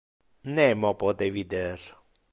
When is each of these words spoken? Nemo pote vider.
Nemo 0.55 0.91
pote 0.99 1.27
vider. 1.35 1.79